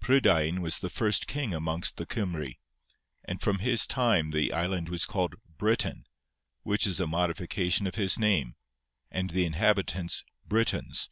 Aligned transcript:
Prydain 0.00 0.60
was 0.62 0.80
the 0.80 0.90
first 0.90 1.28
king 1.28 1.54
amongst 1.54 1.96
the 1.96 2.04
Cymry; 2.06 2.58
and 3.24 3.40
from 3.40 3.60
his 3.60 3.86
time 3.86 4.32
the 4.32 4.52
island 4.52 4.88
was 4.88 5.04
called 5.06 5.36
Britain, 5.58 6.08
which 6.64 6.88
is 6.88 6.98
a 6.98 7.06
modification 7.06 7.86
of 7.86 7.94
his 7.94 8.18
name, 8.18 8.56
and 9.12 9.30
the 9.30 9.44
inhabitants 9.44 10.24
Britons. 10.44 11.08